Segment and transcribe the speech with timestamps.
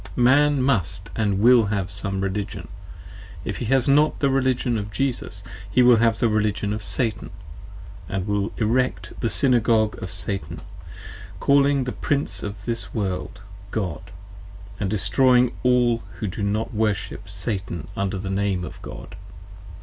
[0.15, 2.69] Man must & will have Some Religion:
[3.45, 7.29] if he has not the Religion of Jesus, he will have the Religion of Satan,
[7.77, 10.61] & will erect the Synagogue of Satan,
[11.39, 14.09] calling the Prince of this World, God:
[14.79, 19.15] and destroying all who do not worship Satan under the Name of God.